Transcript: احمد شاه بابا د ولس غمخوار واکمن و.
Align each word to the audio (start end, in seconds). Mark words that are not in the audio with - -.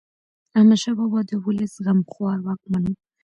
احمد 0.57 0.77
شاه 0.83 0.95
بابا 0.97 1.19
د 1.29 1.31
ولس 1.45 1.73
غمخوار 1.85 2.37
واکمن 2.41 2.83
و. 2.87 2.93